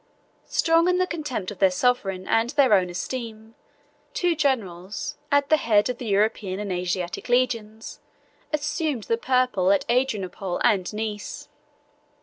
Strong 0.47 0.87
in 0.87 0.97
the 0.97 1.05
contempt 1.05 1.51
of 1.51 1.59
their 1.59 1.69
sovereign 1.69 2.27
and 2.27 2.49
their 2.49 2.73
own 2.73 2.89
esteem, 2.89 3.53
two 4.15 4.33
generals, 4.35 5.15
at 5.31 5.49
the 5.49 5.57
head 5.57 5.89
of 5.89 5.99
the 5.99 6.07
European 6.07 6.59
and 6.59 6.71
Asiatic 6.71 7.29
legions, 7.29 7.99
assumed 8.51 9.03
the 9.03 9.15
purple 9.15 9.71
at 9.71 9.85
Adrianople 9.87 10.59
and 10.63 10.91
Nice. 10.91 11.49